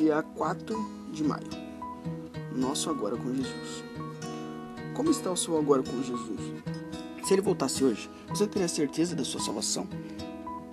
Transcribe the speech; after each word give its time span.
dia 0.00 0.22
4 0.22 1.10
de 1.12 1.22
maio. 1.22 1.46
Nosso 2.56 2.88
Agora 2.88 3.18
com 3.18 3.34
Jesus. 3.34 3.84
Como 4.94 5.10
está 5.10 5.30
o 5.30 5.36
seu 5.36 5.58
agora 5.58 5.82
com 5.82 6.02
Jesus? 6.02 6.40
Se 7.22 7.34
ele 7.34 7.42
voltasse 7.42 7.84
hoje, 7.84 8.08
você 8.30 8.46
teria 8.46 8.66
certeza 8.66 9.14
da 9.14 9.24
sua 9.24 9.42
salvação? 9.42 9.86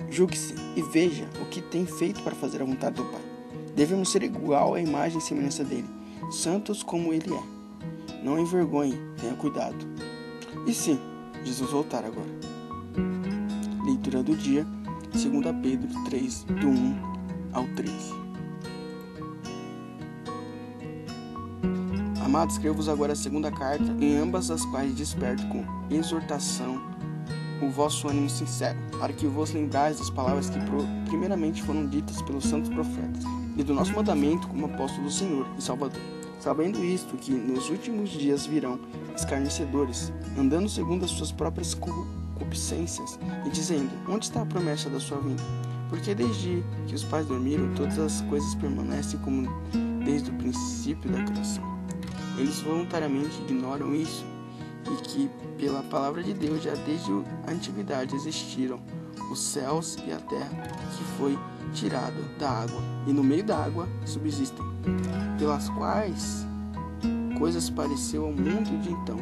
Julgue-se 0.09 0.55
e 0.77 0.81
veja 0.81 1.27
o 1.41 1.45
que 1.47 1.61
tem 1.61 1.85
feito 1.85 2.23
para 2.23 2.35
fazer 2.35 2.61
a 2.61 2.65
vontade 2.65 2.95
do 2.95 3.03
Pai. 3.03 3.21
Devemos 3.75 4.09
ser 4.09 4.23
igual 4.23 4.75
à 4.75 4.81
imagem 4.81 5.17
e 5.17 5.21
semelhança 5.21 5.61
dele, 5.61 5.89
santos 6.31 6.81
como 6.81 7.13
ele 7.13 7.33
é. 7.33 8.23
Não 8.23 8.39
envergonhe, 8.39 8.97
tenha 9.19 9.35
cuidado. 9.35 9.85
E 10.65 10.73
se 10.73 10.97
Jesus 11.43 11.69
voltar 11.69 12.05
agora? 12.05 12.31
Leitura 13.85 14.23
do 14.23 14.37
dia, 14.37 14.65
2 15.11 15.23
Pedro 15.61 16.03
3, 16.05 16.43
do 16.45 16.67
1 16.69 17.51
ao 17.51 17.67
13. 17.75 18.26
Amados, 22.27 22.55
escrevo-vos 22.55 22.89
agora 22.89 23.13
a 23.13 23.15
segunda 23.15 23.49
carta, 23.49 23.85
em 24.01 24.17
ambas 24.17 24.51
as 24.51 24.65
quais 24.65 24.93
desperto 24.93 25.47
com 25.47 25.63
exortação 25.89 26.77
o 27.61 27.69
vosso 27.69 28.09
ânimo 28.09 28.29
sincero, 28.29 28.77
para 28.99 29.13
que 29.13 29.25
vos 29.25 29.53
lembrais 29.53 29.97
das 29.97 30.09
palavras 30.09 30.49
que 30.49 30.59
primeiramente 31.05 31.63
foram 31.63 31.87
ditas 31.87 32.21
pelos 32.21 32.43
santos 32.43 32.69
profetas, 32.69 33.23
e 33.55 33.63
do 33.63 33.73
nosso 33.73 33.93
mandamento 33.93 34.45
como 34.49 34.65
apóstolo 34.65 35.05
do 35.05 35.09
Senhor 35.09 35.47
e 35.57 35.63
Salvador. 35.63 36.01
Sabendo 36.41 36.83
isto, 36.83 37.15
que 37.15 37.31
nos 37.31 37.69
últimos 37.69 38.09
dias 38.09 38.45
virão 38.45 38.77
escarnecedores, 39.15 40.11
andando 40.37 40.67
segundo 40.67 41.05
as 41.05 41.11
suas 41.11 41.31
próprias 41.31 41.73
concupiscências, 41.73 43.17
e 43.45 43.49
dizendo: 43.49 43.89
Onde 44.05 44.25
está 44.25 44.41
a 44.41 44.45
promessa 44.45 44.89
da 44.89 44.99
sua 44.99 45.21
vinda? 45.21 45.43
Porque 45.89 46.13
desde 46.13 46.61
que 46.87 46.93
os 46.93 47.05
pais 47.05 47.25
dormiram, 47.25 47.73
todas 47.73 47.97
as 47.97 48.19
coisas 48.23 48.53
permanecem 48.55 49.17
como 49.21 49.47
desde 50.03 50.29
o 50.29 50.33
princípio 50.33 51.09
da 51.09 51.23
criação. 51.23 51.76
Eles 52.37 52.61
voluntariamente 52.61 53.41
ignoram 53.41 53.95
isso 53.95 54.25
e 54.91 54.95
que, 55.03 55.29
pela 55.57 55.83
palavra 55.83 56.23
de 56.23 56.33
Deus, 56.33 56.63
já 56.63 56.73
desde 56.73 57.11
a 57.47 57.51
antiguidade 57.51 58.15
existiram 58.15 58.79
os 59.31 59.39
céus 59.39 59.97
e 60.07 60.11
a 60.11 60.19
terra, 60.19 60.49
que 60.95 61.03
foi 61.17 61.37
tirado 61.73 62.23
da 62.37 62.49
água, 62.49 62.81
e 63.05 63.11
no 63.11 63.23
meio 63.23 63.43
da 63.43 63.57
água 63.57 63.87
subsistem, 64.05 64.65
pelas 65.37 65.67
quais 65.69 66.45
coisas 67.37 67.69
pareceu 67.69 68.25
ao 68.25 68.31
mundo 68.31 68.81
de 68.81 68.91
então, 68.91 69.17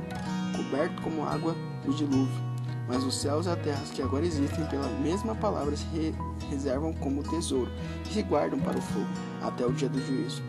coberto 0.55 1.01
como 1.01 1.25
água 1.25 1.55
do 1.83 1.93
dilúvio. 1.93 2.45
Mas 2.87 3.03
os 3.03 3.15
céus 3.15 3.47
e 3.47 3.49
a 3.49 3.55
terra 3.55 3.81
que 3.93 4.01
agora 4.01 4.25
existem 4.25 4.63
pela 4.67 4.87
mesma 4.99 5.33
palavra 5.35 5.75
se 5.75 5.85
re 5.87 6.13
reservam 6.51 6.93
como 6.93 7.23
tesouro 7.23 7.71
e 8.07 8.13
se 8.13 8.21
guardam 8.21 8.59
para 8.59 8.77
o 8.77 8.81
fogo 8.81 9.07
até 9.41 9.65
o 9.65 9.71
dia 9.71 9.89
do 9.89 9.99
juízo 9.99 10.43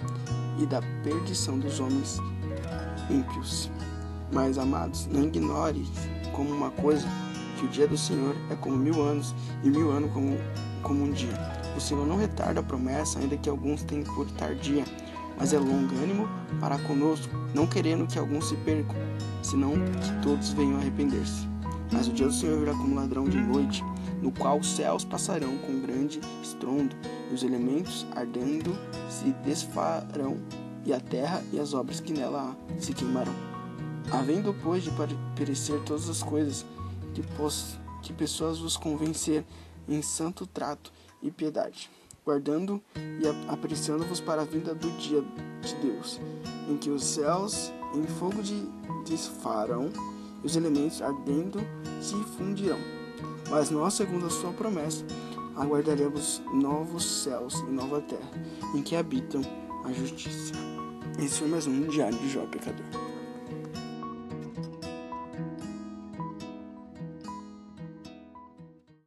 e 0.58 0.66
da 0.66 0.82
perdição 1.02 1.58
dos 1.58 1.80
homens 1.80 2.20
ímpios. 3.10 3.70
Mas, 4.32 4.58
amados, 4.58 5.06
não 5.06 5.24
ignore 5.24 5.86
como 6.32 6.50
uma 6.50 6.70
coisa 6.70 7.06
que 7.58 7.64
o 7.64 7.68
dia 7.68 7.86
do 7.86 7.96
Senhor 7.96 8.36
é 8.50 8.54
como 8.54 8.76
mil 8.76 9.00
anos 9.02 9.34
e 9.62 9.70
mil 9.70 9.90
anos 9.90 10.12
como, 10.12 10.36
como 10.82 11.04
um 11.04 11.12
dia. 11.12 11.38
O 11.76 11.80
Senhor 11.80 12.06
não 12.06 12.16
retarda 12.16 12.60
a 12.60 12.62
promessa, 12.62 13.18
ainda 13.18 13.36
que 13.36 13.48
alguns 13.48 13.82
tenham 13.82 14.04
por 14.14 14.30
tardia, 14.32 14.84
mas 15.38 15.52
é 15.52 15.58
longânimo 15.58 16.28
para 16.60 16.78
conosco, 16.78 17.34
não 17.54 17.66
querendo 17.66 18.06
que 18.06 18.18
alguns 18.18 18.48
se 18.48 18.56
percam, 18.56 18.96
senão 19.42 19.72
que 19.72 20.22
todos 20.22 20.52
venham 20.52 20.78
arrepender-se. 20.78 21.46
Mas 21.92 22.08
o 22.08 22.12
dia 22.12 22.26
do 22.26 22.32
Senhor 22.32 22.58
virá 22.58 22.72
como 22.72 22.94
ladrão 22.94 23.24
de 23.24 23.38
noite, 23.38 23.84
no 24.20 24.32
qual 24.32 24.58
os 24.58 24.74
céus 24.74 25.04
passarão 25.04 25.56
com 25.58 25.80
grande 25.80 26.20
estrondo, 26.42 26.96
e 27.30 27.34
os 27.34 27.42
elementos 27.42 28.06
ardendo 28.16 28.76
se 29.08 29.32
desfarão, 29.44 30.36
e 30.86 30.92
a 30.92 31.00
terra 31.00 31.42
e 31.52 31.58
as 31.58 31.74
obras 31.74 32.00
que 32.00 32.12
nela 32.12 32.54
há 32.54 32.80
se 32.80 32.94
queimarão. 32.94 33.34
Havendo, 34.10 34.54
pois, 34.62 34.84
de 34.84 34.90
perecer 35.34 35.80
todas 35.80 36.08
as 36.08 36.22
coisas, 36.22 36.64
que, 37.12 37.22
que 38.02 38.12
pessoas 38.12 38.60
vos 38.60 38.76
convencer 38.76 39.44
em 39.88 40.00
santo 40.00 40.46
trato 40.46 40.92
e 41.20 41.30
piedade, 41.30 41.90
guardando 42.24 42.80
e 42.94 43.26
apreciando-vos 43.50 44.20
para 44.20 44.42
a 44.42 44.44
vinda 44.44 44.74
do 44.74 44.90
dia 44.92 45.22
de 45.60 45.74
Deus, 45.76 46.20
em 46.68 46.76
que 46.76 46.88
os 46.88 47.02
céus 47.04 47.72
em 47.94 48.06
fogo 48.06 48.42
de 48.42 48.68
desfarão 49.04 49.90
e 50.42 50.46
os 50.46 50.54
elementos 50.54 51.02
ardendo 51.02 51.60
se 52.00 52.14
fundirão. 52.36 52.78
Mas 53.50 53.70
nós, 53.70 53.94
segundo 53.94 54.26
a 54.26 54.30
sua 54.30 54.52
promessa, 54.52 55.04
aguardaremos 55.56 56.42
novos 56.52 57.04
céus 57.04 57.54
e 57.60 57.70
nova 57.70 58.00
terra, 58.00 58.30
em 58.74 58.82
que 58.82 58.94
habitam 58.94 59.40
a 59.84 59.92
justiça. 59.92 60.52
Esse 61.18 61.38
foi 61.38 61.48
mais 61.48 61.66
um 61.66 61.88
Diário 61.88 62.18
de 62.18 62.28
Jó 62.28 62.42
Pecador. 62.42 63.05